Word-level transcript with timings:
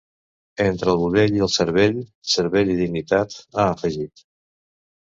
Entre 0.63 0.89
el 0.93 0.97
budell 1.01 1.35
i 1.37 1.43
el 1.47 1.51
cervell, 1.57 2.01
cervell 2.35 2.75
i 2.77 2.81
dignitat, 2.81 3.39
ha 3.55 3.71
afegit. 3.79 4.31